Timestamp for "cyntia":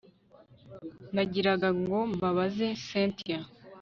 2.85-3.39